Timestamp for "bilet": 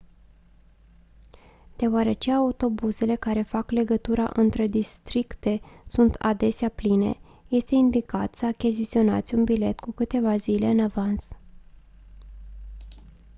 9.43-9.79